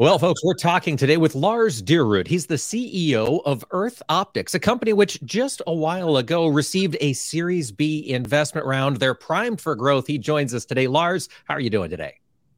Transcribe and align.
Well, 0.00 0.20
folks, 0.20 0.44
we're 0.44 0.54
talking 0.54 0.96
today 0.96 1.16
with 1.16 1.34
Lars 1.34 1.82
Dyrud. 1.82 2.28
He's 2.28 2.46
the 2.46 2.54
CEO 2.54 3.42
of 3.44 3.64
Earth 3.72 4.00
Optics, 4.08 4.54
a 4.54 4.60
company 4.60 4.92
which 4.92 5.20
just 5.24 5.60
a 5.66 5.74
while 5.74 6.18
ago 6.18 6.46
received 6.46 6.96
a 7.00 7.14
Series 7.14 7.72
B 7.72 8.08
investment 8.08 8.64
round. 8.64 8.98
They're 8.98 9.12
primed 9.12 9.60
for 9.60 9.74
growth. 9.74 10.06
He 10.06 10.16
joins 10.16 10.54
us 10.54 10.64
today. 10.64 10.86
Lars, 10.86 11.28
how 11.46 11.54
are 11.54 11.60
you 11.60 11.68
doing 11.68 11.90
today? 11.90 12.14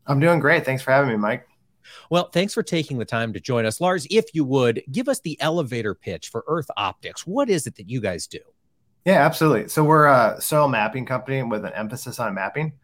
I'm 0.07 0.21
doing 0.21 0.39
great. 0.39 0.67
Thanks 0.67 0.83
for 0.83 0.91
having 0.91 1.09
me, 1.09 1.17
Mike. 1.17 1.49
Well, 2.11 2.29
thanks 2.29 2.53
for 2.53 2.63
taking 2.63 2.99
the 2.99 3.07
time 3.07 3.33
to 3.33 3.41
join 3.41 3.65
us. 3.65 3.81
Lars, 3.81 4.07
if 4.11 4.35
you 4.35 4.45
would, 4.45 4.83
give 4.93 5.09
us 5.09 5.21
the 5.21 5.41
elevator 5.41 5.95
pitch 5.95 6.29
for 6.29 6.45
Earth 6.47 6.71
Optics. 6.77 7.27
What 7.27 7.49
is 7.49 7.67
it 7.67 7.75
that 7.77 7.89
you 7.89 8.03
guys 8.03 8.27
do? 8.27 8.41
Yeah, 9.07 9.25
absolutely. 9.25 9.71
So 9.71 9.83
we're 9.83 10.09
a 10.09 10.39
soil 10.43 10.69
mapping 10.69 11.07
company 11.07 11.43
with 11.43 11.65
an 11.65 11.73
emphasis 11.73 12.21
on 12.21 12.35
mapping. 12.35 12.75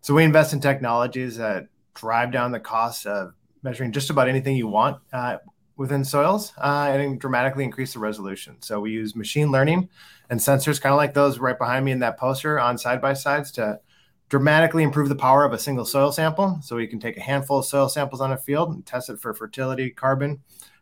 So 0.00 0.14
we 0.14 0.24
invest 0.24 0.52
in 0.52 0.58
technologies 0.58 1.36
that 1.36 1.68
drive 1.94 2.32
down 2.32 2.50
the 2.50 2.58
cost 2.58 3.06
of 3.06 3.34
measuring 3.62 3.92
just 3.92 4.10
about 4.10 4.28
anything 4.28 4.56
you 4.56 4.66
want 4.66 5.00
uh, 5.12 5.38
within 5.76 6.04
soils 6.04 6.52
uh, 6.58 6.90
and 6.92 7.20
dramatically 7.20 7.64
increase 7.64 7.94
the 7.94 7.98
resolution. 7.98 8.56
So 8.60 8.80
we 8.80 8.90
use 8.90 9.16
machine 9.16 9.50
learning 9.50 9.88
and 10.28 10.38
sensors, 10.38 10.80
kind 10.80 10.92
of 10.92 10.98
like 10.98 11.14
those 11.14 11.38
right 11.38 11.58
behind 11.58 11.84
me 11.84 11.92
in 11.92 12.00
that 12.00 12.18
poster 12.18 12.60
on 12.60 12.78
side 12.78 13.00
by 13.00 13.14
sides, 13.14 13.50
to 13.52 13.80
dramatically 14.28 14.82
improve 14.82 15.08
the 15.08 15.16
power 15.16 15.44
of 15.44 15.52
a 15.52 15.58
single 15.58 15.84
soil 15.84 16.12
sample. 16.12 16.58
So 16.62 16.76
we 16.76 16.86
can 16.86 17.00
take 17.00 17.16
a 17.16 17.20
handful 17.22 17.58
of 17.58 17.64
soil 17.64 17.88
samples 17.88 18.20
on 18.20 18.32
a 18.32 18.36
field 18.36 18.70
and 18.70 18.84
test 18.84 19.10
it 19.10 19.18
for 19.20 19.34
fertility, 19.34 19.90
carbon, 19.90 20.40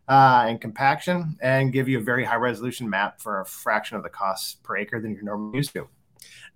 uh, 0.09 0.47
and 0.49 0.61
compaction, 0.61 1.37
and 1.41 1.73
give 1.73 1.89
you 1.89 1.99
a 1.99 2.03
very 2.03 2.25
high 2.25 2.37
resolution 2.37 2.89
map 2.89 3.21
for 3.21 3.41
a 3.41 3.47
fraction 3.47 3.97
of 3.97 4.03
the 4.03 4.09
cost 4.09 4.63
per 4.63 4.77
acre 4.77 5.01
than 5.01 5.15
you're 5.15 5.23
normally 5.23 5.57
used 5.57 5.73
to. 5.75 5.89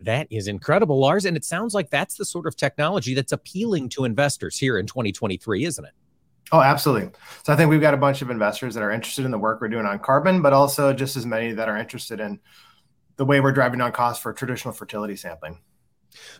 That 0.01 0.27
is 0.31 0.49
incredible, 0.49 0.99
Lars. 0.99 1.25
And 1.25 1.37
it 1.37 1.45
sounds 1.45 1.75
like 1.75 1.91
that's 1.91 2.17
the 2.17 2.25
sort 2.25 2.47
of 2.47 2.57
technology 2.57 3.15
that's 3.15 3.33
appealing 3.33 3.89
to 3.91 4.05
investors 4.05 4.59
here 4.59 4.79
in 4.79 4.87
2023, 4.87 5.65
isn't 5.65 5.85
it? 5.85 5.93
Oh, 6.53 6.61
absolutely. 6.61 7.11
So 7.45 7.53
I 7.53 7.57
think 7.57 7.71
we've 7.71 7.81
got 7.81 7.95
a 7.95 7.99
bunch 7.99 8.21
of 8.21 8.31
investors 8.31 8.75
that 8.75 8.83
are 8.83 8.91
interested 8.91 9.25
in 9.25 9.31
the 9.31 9.39
work 9.39 9.63
we're 9.63 9.69
doing 9.69 9.87
on 9.87 9.99
carbon, 9.99 10.43
but 10.43 10.53
also 10.53 10.93
just 10.93 11.17
as 11.17 11.25
many 11.25 11.53
that 11.53 11.69
are 11.69 11.79
interested 11.79 12.21
in 12.21 12.39
the 13.17 13.25
way 13.25 13.41
we're 13.41 13.53
driving 13.53 13.79
down 13.79 13.93
costs 13.93 14.23
for 14.23 14.35
traditional 14.35 14.75
fertility 14.75 15.17
sampling. 15.17 15.59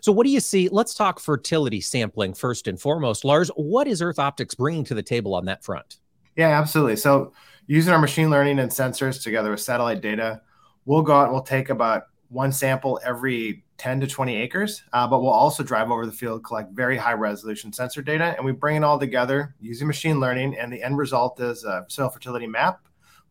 So, 0.01 0.11
what 0.11 0.25
do 0.25 0.29
you 0.29 0.39
see? 0.39 0.69
Let's 0.69 0.93
talk 0.93 1.19
fertility 1.19 1.81
sampling 1.81 2.35
first 2.35 2.67
and 2.67 2.79
foremost. 2.79 3.25
Lars, 3.25 3.49
what 3.55 3.87
is 3.87 4.03
Earth 4.03 4.19
Optics 4.19 4.53
bringing 4.53 4.83
to 4.85 4.93
the 4.93 5.01
table 5.01 5.33
on 5.33 5.45
that 5.45 5.63
front? 5.63 5.97
Yeah, 6.35 6.59
absolutely. 6.59 6.97
So, 6.97 7.33
using 7.65 7.91
our 7.91 7.99
machine 7.99 8.29
learning 8.29 8.59
and 8.59 8.69
sensors 8.69 9.21
together 9.21 9.49
with 9.49 9.61
satellite 9.61 10.01
data, 10.01 10.41
we'll 10.85 11.01
go 11.01 11.15
out 11.15 11.23
and 11.23 11.33
we'll 11.33 11.41
take 11.41 11.69
about 11.69 12.03
one 12.29 12.51
sample 12.51 12.99
every 13.03 13.63
10 13.83 13.99
to 13.99 14.07
20 14.07 14.37
acres, 14.37 14.81
uh, 14.93 15.05
but 15.05 15.19
we'll 15.19 15.29
also 15.29 15.61
drive 15.61 15.91
over 15.91 16.05
the 16.05 16.11
field, 16.13 16.41
collect 16.41 16.71
very 16.71 16.95
high 16.95 17.11
resolution 17.11 17.73
sensor 17.73 18.01
data, 18.01 18.33
and 18.37 18.45
we 18.45 18.53
bring 18.53 18.77
it 18.77 18.83
all 18.83 18.97
together 18.97 19.53
using 19.59 19.87
machine 19.87 20.21
learning. 20.21 20.57
And 20.57 20.71
the 20.71 20.81
end 20.81 20.97
result 20.97 21.37
is 21.41 21.65
a 21.65 21.85
soil 21.89 22.07
fertility 22.07 22.47
map 22.47 22.79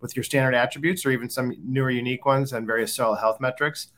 with 0.00 0.14
your 0.14 0.22
standard 0.22 0.54
attributes 0.54 1.06
or 1.06 1.10
even 1.10 1.30
some 1.30 1.54
newer 1.64 1.88
unique 1.88 2.26
ones 2.26 2.52
and 2.52 2.66
various 2.66 2.92
soil 2.92 3.14
health 3.14 3.40
metrics. 3.40 3.88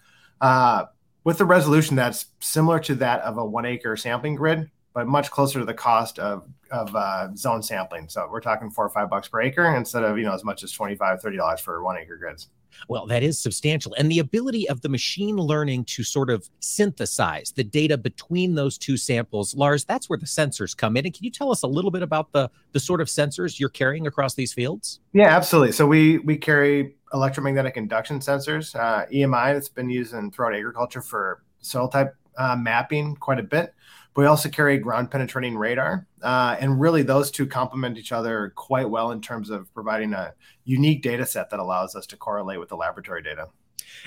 Uh, 0.40 0.84
with 1.24 1.38
the 1.38 1.44
resolution 1.44 1.96
that's 1.96 2.26
similar 2.38 2.78
to 2.78 2.94
that 2.94 3.22
of 3.22 3.36
a 3.36 3.44
one 3.44 3.66
acre 3.66 3.96
sampling 3.96 4.36
grid, 4.36 4.70
but 4.92 5.08
much 5.08 5.32
closer 5.32 5.58
to 5.58 5.64
the 5.64 5.74
cost 5.74 6.20
of, 6.20 6.48
of 6.70 6.94
uh, 6.94 7.34
zone 7.34 7.64
sampling. 7.64 8.08
So 8.08 8.28
we're 8.30 8.40
talking 8.40 8.70
four 8.70 8.86
or 8.86 8.90
five 8.90 9.10
bucks 9.10 9.26
per 9.26 9.40
acre 9.40 9.74
instead 9.74 10.04
of, 10.04 10.18
you 10.18 10.24
know, 10.24 10.34
as 10.34 10.44
much 10.44 10.62
as 10.62 10.70
25, 10.70 11.20
$30 11.20 11.58
for 11.58 11.82
one 11.82 11.96
acre 11.98 12.16
grids. 12.16 12.46
Well, 12.88 13.06
that 13.06 13.22
is 13.22 13.38
substantial. 13.38 13.94
And 13.94 14.10
the 14.10 14.18
ability 14.18 14.68
of 14.68 14.80
the 14.80 14.88
machine 14.88 15.36
learning 15.36 15.84
to 15.86 16.02
sort 16.02 16.30
of 16.30 16.48
synthesize 16.60 17.52
the 17.52 17.64
data 17.64 17.96
between 17.96 18.54
those 18.54 18.78
two 18.78 18.96
samples, 18.96 19.54
Lars, 19.54 19.84
that's 19.84 20.08
where 20.08 20.18
the 20.18 20.26
sensors 20.26 20.76
come 20.76 20.96
in. 20.96 21.06
And 21.06 21.14
can 21.14 21.24
you 21.24 21.30
tell 21.30 21.50
us 21.50 21.62
a 21.62 21.66
little 21.66 21.90
bit 21.90 22.02
about 22.02 22.32
the, 22.32 22.50
the 22.72 22.80
sort 22.80 23.00
of 23.00 23.08
sensors 23.08 23.58
you're 23.58 23.68
carrying 23.68 24.06
across 24.06 24.34
these 24.34 24.52
fields? 24.52 25.00
Yeah, 25.12 25.34
absolutely. 25.34 25.72
So 25.72 25.86
we 25.86 26.18
we 26.18 26.36
carry 26.36 26.96
electromagnetic 27.12 27.76
induction 27.76 28.18
sensors, 28.18 28.74
uh, 28.74 29.06
EMI, 29.06 29.54
that's 29.54 29.68
been 29.68 29.88
used 29.88 30.14
in 30.14 30.30
throughout 30.30 30.54
agriculture 30.54 31.00
for 31.00 31.42
soil 31.60 31.88
type 31.88 32.14
uh, 32.36 32.56
mapping 32.56 33.16
quite 33.16 33.38
a 33.38 33.42
bit. 33.42 33.74
But 34.14 34.22
we 34.22 34.26
also 34.26 34.48
carry 34.48 34.78
ground 34.78 35.10
penetrating 35.10 35.56
radar. 35.56 36.06
Uh, 36.22 36.56
and 36.60 36.80
really, 36.80 37.02
those 37.02 37.30
two 37.30 37.46
complement 37.46 37.98
each 37.98 38.12
other 38.12 38.52
quite 38.54 38.88
well 38.88 39.10
in 39.10 39.20
terms 39.20 39.50
of 39.50 39.72
providing 39.74 40.12
a 40.12 40.32
unique 40.64 41.02
data 41.02 41.26
set 41.26 41.50
that 41.50 41.58
allows 41.58 41.96
us 41.96 42.06
to 42.06 42.16
correlate 42.16 42.60
with 42.60 42.68
the 42.68 42.76
laboratory 42.76 43.22
data. 43.22 43.48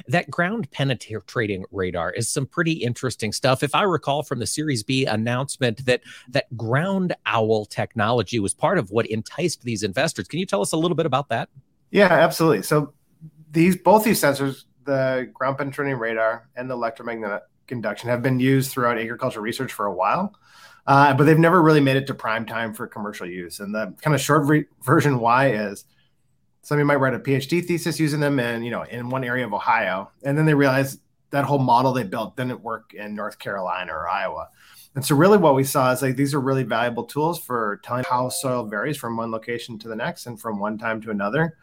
That 0.08 0.30
ground 0.30 0.70
penetrating 0.72 1.66
radar 1.72 2.12
is 2.12 2.30
some 2.30 2.46
pretty 2.46 2.74
interesting 2.74 3.32
stuff. 3.32 3.64
If 3.64 3.76
I 3.76 3.84
recall 3.84 4.24
from 4.24 4.40
the 4.40 4.48
Series 4.48 4.84
B 4.84 5.06
announcement 5.06 5.86
that 5.86 6.02
that 6.30 6.56
ground 6.56 7.16
owl 7.26 7.66
technology 7.66 8.40
was 8.40 8.54
part 8.54 8.78
of 8.78 8.92
what 8.92 9.06
enticed 9.08 9.64
these 9.64 9.84
investors. 9.84 10.28
Can 10.28 10.40
you 10.40 10.46
tell 10.46 10.62
us 10.62 10.72
a 10.72 10.78
little 10.78 10.96
bit 10.96 11.06
about 11.06 11.30
that? 11.30 11.50
Yeah, 11.92 12.12
absolutely. 12.12 12.64
So 12.64 12.94
these 13.52 13.76
both 13.78 14.04
these 14.04 14.22
sensors, 14.22 14.64
the 14.86 15.30
ground 15.34 15.58
penetrating 15.58 15.98
radar 15.98 16.50
and 16.56 16.70
the 16.70 16.76
electromagnetic 16.76 17.44
induction, 17.72 18.10
have 18.10 18.22
been 18.22 18.40
used 18.40 18.72
throughout 18.72 18.98
agricultural 18.98 19.44
research 19.44 19.74
for 19.74 19.86
a 19.86 19.94
while. 19.94 20.34
Uh, 20.86 21.14
but 21.14 21.26
they've 21.26 21.38
never 21.38 21.62
really 21.62 21.82
made 21.82 21.98
it 21.98 22.08
to 22.08 22.14
prime 22.14 22.46
time 22.46 22.74
for 22.74 22.88
commercial 22.88 23.28
use. 23.28 23.60
And 23.60 23.76
the 23.76 23.94
kind 24.02 24.16
of 24.16 24.22
short 24.22 24.46
re- 24.46 24.66
version 24.84 25.20
why 25.20 25.52
is 25.52 25.84
somebody 26.62 26.86
might 26.86 26.96
write 26.96 27.14
a 27.14 27.20
PhD 27.20 27.66
thesis 27.66 28.00
using 28.00 28.20
them 28.20 28.40
in 28.40 28.64
you 28.64 28.72
know 28.72 28.84
in 28.84 29.10
one 29.10 29.24
area 29.24 29.46
of 29.46 29.54
Ohio, 29.54 30.12
and 30.24 30.38
then 30.38 30.46
they 30.46 30.54
realize 30.54 31.00
that 31.30 31.46
whole 31.46 31.60
model 31.60 31.94
they 31.94 32.04
built 32.04 32.38
didn't 32.38 32.62
work 32.62 32.94
in 32.94 33.16
North 33.16 33.38
Carolina 33.40 33.94
or 33.94 34.10
Iowa. 34.10 34.50
And 34.96 35.06
so 35.06 35.16
really 35.16 35.38
what 35.38 35.56
we 35.56 35.64
saw 35.64 35.92
is 35.92 36.02
like 36.02 36.16
these 36.16 36.34
are 36.34 36.42
really 36.42 36.64
valuable 36.64 37.04
tools 37.04 37.38
for 37.38 37.80
telling 37.84 38.04
how 38.10 38.30
soil 38.30 38.66
varies 38.66 38.98
from 38.98 39.16
one 39.16 39.32
location 39.32 39.78
to 39.80 39.88
the 39.88 39.96
next 39.96 40.26
and 40.26 40.40
from 40.40 40.60
one 40.60 40.78
time 40.78 41.02
to 41.02 41.12
another. 41.12 41.58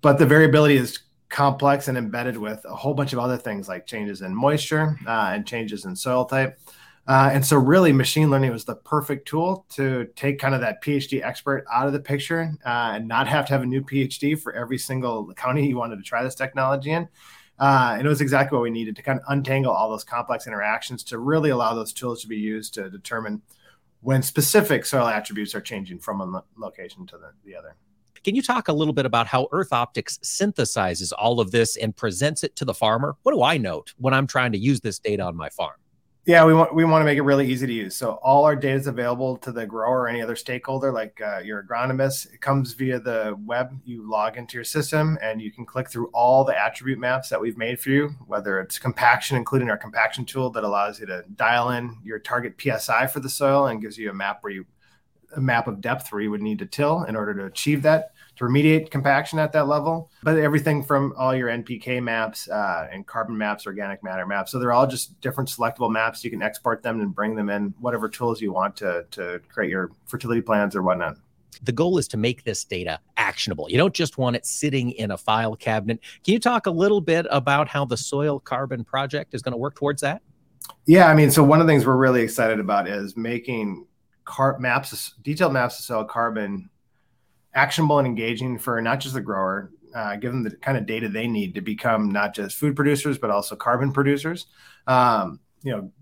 But 0.00 0.18
the 0.18 0.26
variability 0.26 0.76
is 0.76 0.98
complex 1.34 1.88
and 1.88 1.98
embedded 1.98 2.36
with 2.36 2.64
a 2.64 2.76
whole 2.76 2.94
bunch 2.94 3.12
of 3.12 3.18
other 3.18 3.36
things 3.36 3.66
like 3.68 3.86
changes 3.86 4.22
in 4.22 4.32
moisture 4.32 4.96
uh, 5.04 5.32
and 5.34 5.44
changes 5.44 5.84
in 5.84 5.96
soil 5.96 6.24
type. 6.24 6.60
Uh, 7.08 7.28
and 7.32 7.44
so, 7.44 7.56
really, 7.56 7.92
machine 7.92 8.30
learning 8.30 8.52
was 8.52 8.64
the 8.64 8.76
perfect 8.76 9.26
tool 9.26 9.66
to 9.68 10.06
take 10.14 10.38
kind 10.38 10.54
of 10.54 10.60
that 10.60 10.80
PhD 10.80 11.24
expert 11.24 11.64
out 11.70 11.88
of 11.88 11.92
the 11.92 11.98
picture 11.98 12.54
uh, 12.64 12.92
and 12.94 13.08
not 13.08 13.26
have 13.26 13.46
to 13.46 13.52
have 13.52 13.62
a 13.62 13.66
new 13.66 13.82
PhD 13.82 14.40
for 14.40 14.54
every 14.54 14.78
single 14.78 15.34
county 15.34 15.66
you 15.66 15.76
wanted 15.76 15.96
to 15.96 16.02
try 16.02 16.22
this 16.22 16.36
technology 16.36 16.92
in. 16.92 17.08
Uh, 17.58 17.96
and 17.98 18.06
it 18.06 18.08
was 18.08 18.20
exactly 18.20 18.56
what 18.56 18.62
we 18.62 18.70
needed 18.70 18.94
to 18.94 19.02
kind 19.02 19.18
of 19.18 19.24
untangle 19.28 19.72
all 19.72 19.90
those 19.90 20.04
complex 20.04 20.46
interactions 20.46 21.02
to 21.04 21.18
really 21.18 21.50
allow 21.50 21.74
those 21.74 21.92
tools 21.92 22.22
to 22.22 22.28
be 22.28 22.36
used 22.36 22.74
to 22.74 22.88
determine 22.88 23.42
when 24.02 24.22
specific 24.22 24.86
soil 24.86 25.08
attributes 25.08 25.52
are 25.54 25.60
changing 25.60 25.98
from 25.98 26.20
one 26.20 26.42
location 26.56 27.06
to 27.06 27.18
the, 27.18 27.32
the 27.44 27.56
other. 27.56 27.74
Can 28.24 28.34
you 28.34 28.40
talk 28.40 28.68
a 28.68 28.72
little 28.72 28.94
bit 28.94 29.04
about 29.04 29.26
how 29.26 29.48
Earth 29.52 29.70
Optics 29.70 30.18
synthesizes 30.24 31.12
all 31.18 31.40
of 31.40 31.50
this 31.50 31.76
and 31.76 31.94
presents 31.94 32.42
it 32.42 32.56
to 32.56 32.64
the 32.64 32.72
farmer? 32.72 33.16
What 33.22 33.32
do 33.32 33.42
I 33.42 33.58
note 33.58 33.92
when 33.98 34.14
I'm 34.14 34.26
trying 34.26 34.52
to 34.52 34.58
use 34.58 34.80
this 34.80 34.98
data 34.98 35.22
on 35.22 35.36
my 35.36 35.50
farm? 35.50 35.74
Yeah, 36.24 36.46
we 36.46 36.54
want 36.54 36.74
we 36.74 36.86
want 36.86 37.02
to 37.02 37.04
make 37.04 37.18
it 37.18 37.22
really 37.22 37.46
easy 37.46 37.66
to 37.66 37.72
use. 37.72 37.94
So 37.94 38.12
all 38.22 38.46
our 38.46 38.56
data 38.56 38.76
is 38.78 38.86
available 38.86 39.36
to 39.36 39.52
the 39.52 39.66
grower 39.66 40.00
or 40.00 40.08
any 40.08 40.22
other 40.22 40.36
stakeholder, 40.36 40.90
like 40.90 41.20
uh, 41.20 41.40
your 41.40 41.62
agronomist. 41.62 42.32
It 42.32 42.40
comes 42.40 42.72
via 42.72 42.98
the 42.98 43.36
web. 43.44 43.78
You 43.84 44.08
log 44.08 44.38
into 44.38 44.56
your 44.56 44.64
system, 44.64 45.18
and 45.20 45.42
you 45.42 45.52
can 45.52 45.66
click 45.66 45.90
through 45.90 46.06
all 46.14 46.42
the 46.44 46.58
attribute 46.58 46.98
maps 46.98 47.28
that 47.28 47.38
we've 47.38 47.58
made 47.58 47.78
for 47.78 47.90
you. 47.90 48.08
Whether 48.26 48.58
it's 48.58 48.78
compaction, 48.78 49.36
including 49.36 49.68
our 49.68 49.76
compaction 49.76 50.24
tool 50.24 50.48
that 50.52 50.64
allows 50.64 50.98
you 50.98 51.04
to 51.04 51.24
dial 51.34 51.72
in 51.72 51.98
your 52.02 52.20
target 52.20 52.54
psi 52.58 53.06
for 53.06 53.20
the 53.20 53.28
soil 53.28 53.66
and 53.66 53.82
gives 53.82 53.98
you 53.98 54.08
a 54.08 54.14
map 54.14 54.38
where 54.40 54.52
you 54.54 54.64
a 55.36 55.40
map 55.40 55.66
of 55.66 55.80
depth 55.80 56.12
where 56.12 56.20
you 56.20 56.30
would 56.30 56.42
need 56.42 56.58
to 56.60 56.66
till 56.66 57.04
in 57.04 57.16
order 57.16 57.34
to 57.34 57.46
achieve 57.46 57.82
that 57.82 58.12
to 58.36 58.44
remediate 58.44 58.90
compaction 58.90 59.38
at 59.38 59.52
that 59.52 59.68
level. 59.68 60.10
But 60.22 60.38
everything 60.38 60.82
from 60.82 61.14
all 61.16 61.34
your 61.34 61.48
NPK 61.48 62.02
maps 62.02 62.48
uh, 62.48 62.88
and 62.92 63.06
carbon 63.06 63.36
maps, 63.36 63.66
organic 63.66 64.02
matter 64.02 64.26
maps. 64.26 64.50
So 64.52 64.58
they're 64.58 64.72
all 64.72 64.86
just 64.86 65.20
different 65.20 65.48
selectable 65.48 65.90
maps. 65.90 66.24
You 66.24 66.30
can 66.30 66.42
export 66.42 66.82
them 66.82 67.00
and 67.00 67.14
bring 67.14 67.34
them 67.34 67.48
in 67.48 67.74
whatever 67.78 68.08
tools 68.08 68.40
you 68.40 68.52
want 68.52 68.76
to, 68.76 69.06
to 69.12 69.40
create 69.48 69.70
your 69.70 69.90
fertility 70.06 70.40
plans 70.40 70.74
or 70.74 70.82
whatnot. 70.82 71.16
The 71.62 71.72
goal 71.72 71.98
is 71.98 72.08
to 72.08 72.16
make 72.16 72.42
this 72.42 72.64
data 72.64 72.98
actionable. 73.16 73.70
You 73.70 73.78
don't 73.78 73.94
just 73.94 74.18
want 74.18 74.34
it 74.34 74.44
sitting 74.44 74.90
in 74.92 75.12
a 75.12 75.16
file 75.16 75.54
cabinet. 75.54 76.00
Can 76.24 76.32
you 76.32 76.40
talk 76.40 76.66
a 76.66 76.70
little 76.70 77.00
bit 77.00 77.26
about 77.30 77.68
how 77.68 77.84
the 77.84 77.96
Soil 77.96 78.40
Carbon 78.40 78.82
Project 78.84 79.34
is 79.34 79.42
going 79.42 79.52
to 79.52 79.58
work 79.58 79.76
towards 79.76 80.02
that? 80.02 80.20
Yeah, 80.86 81.08
I 81.08 81.14
mean, 81.14 81.30
so 81.30 81.44
one 81.44 81.60
of 81.60 81.66
the 81.66 81.72
things 81.72 81.86
we're 81.86 81.96
really 81.96 82.22
excited 82.22 82.58
about 82.58 82.88
is 82.88 83.16
making 83.16 83.86
car- 84.24 84.58
maps, 84.58 85.14
detailed 85.22 85.52
maps 85.52 85.78
of 85.78 85.84
soil 85.84 86.04
carbon 86.04 86.70
actionable 87.54 87.98
and 87.98 88.06
engaging 88.06 88.58
for 88.58 88.80
not 88.82 89.00
just 89.00 89.14
the 89.14 89.20
grower, 89.20 89.70
uh, 89.94 90.16
give 90.16 90.32
them 90.32 90.42
the 90.42 90.50
kind 90.56 90.76
of 90.76 90.86
data 90.86 91.08
they 91.08 91.28
need 91.28 91.54
to 91.54 91.60
become 91.60 92.10
not 92.10 92.34
just 92.34 92.56
food 92.56 92.74
producers 92.74 93.16
but 93.16 93.30
also 93.30 93.54
carbon 93.54 93.92
producers. 93.92 94.46
Um, 94.86 95.40
you 95.62 95.72
know, 95.72 95.92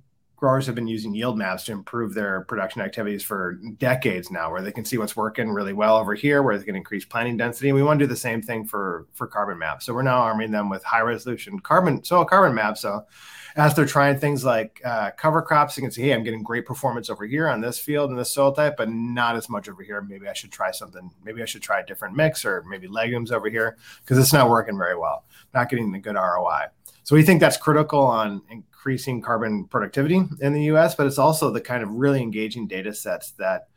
growers 0.42 0.66
have 0.66 0.74
been 0.74 0.88
using 0.88 1.14
yield 1.14 1.38
maps 1.38 1.62
to 1.62 1.70
improve 1.70 2.14
their 2.14 2.40
production 2.40 2.82
activities 2.82 3.22
for 3.22 3.60
decades 3.78 4.28
now, 4.28 4.50
where 4.50 4.60
they 4.60 4.72
can 4.72 4.84
see 4.84 4.98
what's 4.98 5.14
working 5.14 5.48
really 5.48 5.72
well 5.72 5.96
over 5.96 6.14
here, 6.14 6.42
where 6.42 6.58
they 6.58 6.64
can 6.64 6.74
increase 6.74 7.04
planting 7.04 7.36
density. 7.36 7.68
And 7.68 7.76
we 7.76 7.82
want 7.84 8.00
to 8.00 8.06
do 8.06 8.08
the 8.08 8.16
same 8.16 8.42
thing 8.42 8.64
for 8.64 9.06
for 9.12 9.28
carbon 9.28 9.56
maps. 9.56 9.86
So 9.86 9.94
we're 9.94 10.02
now 10.02 10.18
arming 10.18 10.50
them 10.50 10.68
with 10.68 10.82
high 10.82 11.02
resolution 11.02 11.60
carbon 11.60 12.02
soil 12.02 12.24
carbon 12.24 12.56
maps. 12.56 12.80
So 12.80 13.06
as 13.54 13.76
they're 13.76 13.86
trying 13.86 14.18
things 14.18 14.44
like 14.44 14.80
uh, 14.84 15.12
cover 15.12 15.42
crops, 15.42 15.76
you 15.76 15.82
can 15.84 15.92
see, 15.92 16.02
hey, 16.02 16.12
I'm 16.12 16.24
getting 16.24 16.42
great 16.42 16.66
performance 16.66 17.08
over 17.08 17.24
here 17.24 17.46
on 17.46 17.60
this 17.60 17.78
field 17.78 18.10
and 18.10 18.18
this 18.18 18.32
soil 18.32 18.50
type, 18.50 18.76
but 18.76 18.90
not 18.90 19.36
as 19.36 19.48
much 19.48 19.68
over 19.68 19.84
here. 19.84 20.00
Maybe 20.00 20.26
I 20.26 20.32
should 20.32 20.50
try 20.50 20.72
something. 20.72 21.08
Maybe 21.22 21.40
I 21.40 21.44
should 21.44 21.62
try 21.62 21.82
a 21.82 21.86
different 21.86 22.16
mix 22.16 22.44
or 22.44 22.64
maybe 22.64 22.88
legumes 22.88 23.30
over 23.30 23.48
here 23.48 23.76
because 24.00 24.18
it's 24.18 24.32
not 24.32 24.50
working 24.50 24.76
very 24.76 24.96
well. 24.96 25.24
Not 25.54 25.68
getting 25.68 25.92
the 25.92 26.00
good 26.00 26.16
ROI. 26.16 26.66
So 27.04 27.16
we 27.16 27.22
think 27.22 27.40
that's 27.40 27.56
critical 27.56 28.00
on 28.00 28.42
increasing 28.50 29.20
carbon 29.20 29.66
productivity 29.66 30.22
in 30.40 30.52
the 30.52 30.64
US, 30.64 30.94
but 30.94 31.06
it's 31.06 31.18
also 31.18 31.50
the 31.50 31.60
kind 31.60 31.82
of 31.82 31.90
really 31.90 32.22
engaging 32.22 32.66
data 32.66 32.94
sets 32.94 33.32
that 33.32 33.68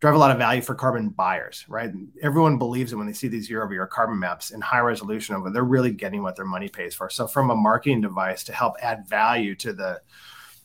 drive 0.00 0.14
a 0.14 0.18
lot 0.18 0.30
of 0.30 0.38
value 0.38 0.62
for 0.62 0.74
carbon 0.74 1.08
buyers, 1.08 1.64
right? 1.68 1.90
Everyone 2.22 2.56
believes 2.56 2.90
that 2.90 2.98
when 2.98 3.06
they 3.06 3.12
see 3.12 3.28
these 3.28 3.50
year 3.50 3.64
over 3.64 3.72
year 3.72 3.86
carbon 3.86 4.18
maps 4.18 4.50
in 4.50 4.60
high 4.60 4.78
resolution 4.78 5.34
over, 5.34 5.50
they're 5.50 5.64
really 5.64 5.90
getting 5.90 6.22
what 6.22 6.36
their 6.36 6.44
money 6.44 6.68
pays 6.68 6.94
for. 6.94 7.10
So 7.10 7.26
from 7.26 7.50
a 7.50 7.56
marketing 7.56 8.00
device 8.00 8.44
to 8.44 8.52
help 8.52 8.74
add 8.80 9.08
value 9.08 9.54
to 9.56 9.72
the 9.72 10.00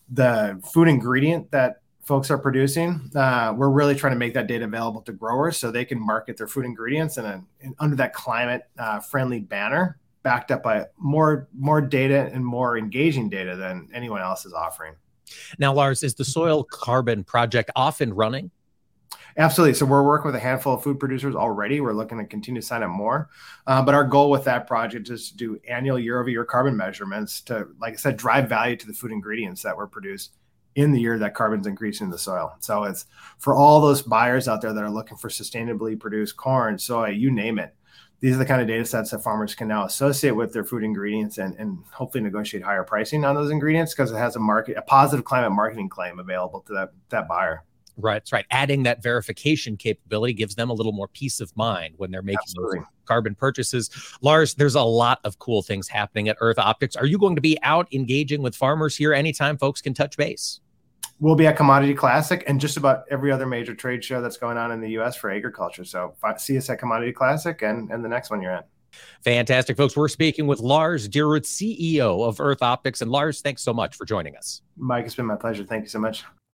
the 0.10 0.62
food 0.72 0.88
ingredient 0.88 1.50
that 1.52 1.82
folks 2.04 2.30
are 2.30 2.38
producing, 2.38 3.10
uh, 3.16 3.54
we're 3.56 3.70
really 3.70 3.96
trying 3.96 4.12
to 4.12 4.20
make 4.20 4.34
that 4.34 4.46
data 4.46 4.66
available 4.66 5.02
to 5.02 5.14
growers 5.14 5.58
so 5.58 5.72
they 5.72 5.86
can 5.86 6.00
market 6.00 6.38
their 6.38 6.48
food 6.48 6.66
ingredients 6.66 7.18
in, 7.18 7.26
a, 7.26 7.42
in 7.62 7.74
under 7.80 7.96
that 7.96 8.14
climate 8.14 8.64
uh, 8.78 9.00
friendly 9.00 9.40
banner 9.40 9.98
backed 10.24 10.52
up 10.52 10.64
by 10.64 10.86
more 10.98 11.48
more 11.54 11.82
data 11.82 12.30
and 12.34 12.46
more 12.46 12.78
engaging 12.78 13.30
data 13.30 13.56
than 13.56 13.90
anyone 13.94 14.22
else 14.22 14.46
is 14.46 14.54
offering. 14.54 14.96
Now, 15.60 15.74
Lars, 15.74 16.04
is 16.04 16.16
the 16.16 16.26
Soil 16.26 16.64
Carbon 16.64 17.24
Project 17.24 17.72
off 17.76 18.02
and 18.02 18.16
running? 18.16 18.52
Absolutely. 19.36 19.74
So 19.74 19.86
we're 19.86 20.04
working 20.04 20.28
with 20.28 20.36
a 20.36 20.40
handful 20.40 20.76
of 20.76 20.84
food 20.84 21.00
producers 21.00 21.36
already. 21.36 21.82
We're 21.82 21.94
looking 21.94 22.20
to 22.20 22.26
continue 22.26 22.62
to 22.62 22.68
sign 22.68 22.84
up 22.84 22.92
more. 22.92 23.30
Uh, 23.66 23.82
but 23.82 23.96
our 23.96 24.04
goal 24.04 24.30
with 24.30 24.44
that 24.44 24.68
project 24.68 25.10
is 25.10 25.32
to 25.32 25.38
do 25.38 25.60
annual 25.68 25.98
year-over-year 25.98 26.46
carbon 26.46 26.78
measurements 26.78 27.42
to, 27.42 27.68
like 27.80 27.94
I 27.94 27.96
said, 27.96 28.18
drive 28.18 28.48
value 28.48 28.76
to 28.76 28.86
the 28.86 28.94
food 28.94 29.12
ingredients 29.12 29.64
that 29.64 29.76
were 29.76 29.88
produced 29.88 30.36
in 30.76 30.92
the 30.92 31.00
year 31.00 31.18
that 31.18 31.34
carbon's 31.34 31.66
increasing 31.66 32.06
in 32.06 32.12
the 32.12 32.18
soil. 32.18 32.56
So 32.60 32.84
it's 32.84 33.08
for 33.40 33.56
all 33.56 33.82
those 33.82 34.04
buyers 34.04 34.48
out 34.48 34.62
there 34.62 34.74
that 34.74 34.84
are 34.84 34.90
looking 34.90 35.18
for 35.18 35.30
sustainably 35.30 36.00
produced 36.00 36.38
corn, 36.38 36.78
soy, 36.78 37.10
you 37.10 37.32
name 37.32 37.58
it 37.58 37.76
these 38.24 38.36
are 38.36 38.38
the 38.38 38.46
kind 38.46 38.62
of 38.62 38.70
data 38.70 38.86
sets 38.86 39.12
that 39.12 39.22
farmers 39.22 39.54
can 39.54 39.68
now 39.68 39.84
associate 39.84 40.32
with 40.32 40.54
their 40.54 40.64
food 40.64 40.82
ingredients 40.82 41.40
and, 41.40 41.58
and 41.58 41.80
hopefully 41.92 42.24
negotiate 42.24 42.64
higher 42.64 42.86
pricing 42.86 43.26
on 43.26 43.36
those 43.36 43.52
ingredients 43.52 43.94
because 43.94 44.14
it 44.14 44.16
has 44.16 44.38
a 44.38 44.40
market 44.40 44.78
a 44.78 44.82
positive 44.82 45.26
climate 45.26 45.52
marketing 45.52 45.90
claim 45.90 46.18
available 46.20 46.62
to 46.62 46.74
that 46.74 46.94
that 47.10 47.28
buyer. 47.28 47.66
Right 47.98 48.14
that's 48.14 48.32
right. 48.32 48.46
Adding 48.50 48.84
that 48.84 49.04
verification 49.04 49.76
capability 49.76 50.34
gives 50.34 50.56
them 50.56 50.70
a 50.70 50.74
little 50.74 50.94
more 50.94 51.10
peace 51.10 51.42
of 51.42 51.56
mind 51.58 51.96
when 51.98 52.12
they're 52.12 52.22
making 52.22 52.40
those 52.56 52.76
carbon 53.04 53.36
purchases. 53.36 53.90
Lars 54.22 54.56
there's 54.56 54.76
a 54.76 54.82
lot 54.82 55.20
of 55.26 55.38
cool 55.40 55.62
things 55.62 55.90
happening 55.90 56.30
at 56.30 56.38
earth 56.40 56.58
optics. 56.58 56.96
Are 56.96 57.06
you 57.06 57.18
going 57.18 57.36
to 57.36 57.42
be 57.42 57.60
out 57.62 57.94
engaging 57.94 58.42
with 58.42 58.56
farmers 58.56 58.96
here 58.96 59.14
anytime 59.14 59.58
folks 59.58 59.82
can 59.82 59.94
touch 59.94 60.16
base 60.16 60.62
we'll 61.24 61.36
be 61.36 61.48
at 61.48 61.56
Commodity 61.56 61.94
Classic 61.94 62.44
and 62.48 62.60
just 62.60 62.76
about 62.76 63.06
every 63.10 63.32
other 63.32 63.46
major 63.46 63.74
trade 63.74 64.04
show 64.04 64.22
that's 64.22 64.36
going 64.36 64.58
on 64.58 64.74
in 64.74 64.82
the 64.82 64.90
U.S. 64.92 65.16
for 65.16 65.32
agriculture. 65.32 65.86
So 65.86 66.14
see 66.38 66.58
us 66.58 66.70
at 66.70 66.80
Commodity 66.80 67.14
Classic 67.14 67.62
and, 67.62 67.90
and 67.92 68.04
the 68.04 68.10
next 68.10 68.30
one 68.30 68.42
you're 68.42 68.52
at. 68.52 68.68
Fantastic, 69.24 69.78
folks. 69.78 69.96
We're 69.96 70.10
speaking 70.10 70.48
with 70.48 70.60
Lars 70.60 71.08
Dyrud, 71.08 71.44
CEO 71.44 72.28
of 72.28 72.42
Earth 72.42 72.62
Optics. 72.62 73.02
And 73.02 73.10
Lars, 73.10 73.40
thanks 73.40 73.64
so 73.64 73.74
much 73.74 73.96
for 73.96 74.04
joining 74.06 74.36
us. 74.36 74.62
Mike, 74.76 75.06
it's 75.06 75.16
been 75.16 75.26
my 75.26 75.38
pleasure. 75.38 75.64
Thank 75.64 75.84
you 75.84 75.90
so 75.90 76.00
much. 76.00 76.26